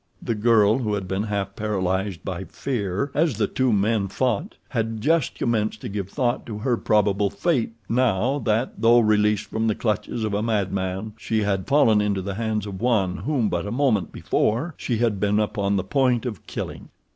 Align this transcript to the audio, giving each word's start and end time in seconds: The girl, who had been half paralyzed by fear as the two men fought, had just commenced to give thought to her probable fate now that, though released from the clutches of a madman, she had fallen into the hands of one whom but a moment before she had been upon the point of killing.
The 0.19 0.33
girl, 0.33 0.79
who 0.79 0.95
had 0.95 1.07
been 1.07 1.21
half 1.25 1.55
paralyzed 1.55 2.25
by 2.25 2.45
fear 2.45 3.11
as 3.13 3.37
the 3.37 3.45
two 3.45 3.71
men 3.71 4.07
fought, 4.07 4.55
had 4.69 4.99
just 4.99 5.35
commenced 5.35 5.79
to 5.81 5.89
give 5.89 6.09
thought 6.09 6.43
to 6.47 6.57
her 6.57 6.75
probable 6.75 7.29
fate 7.29 7.73
now 7.87 8.39
that, 8.39 8.81
though 8.81 8.97
released 8.99 9.45
from 9.45 9.67
the 9.67 9.75
clutches 9.75 10.23
of 10.23 10.33
a 10.33 10.41
madman, 10.41 11.13
she 11.19 11.43
had 11.43 11.67
fallen 11.67 12.01
into 12.01 12.23
the 12.23 12.33
hands 12.33 12.65
of 12.65 12.81
one 12.81 13.17
whom 13.17 13.47
but 13.47 13.67
a 13.67 13.71
moment 13.71 14.11
before 14.11 14.73
she 14.75 14.97
had 14.97 15.19
been 15.19 15.39
upon 15.39 15.75
the 15.75 15.83
point 15.83 16.25
of 16.25 16.47
killing. 16.47 16.89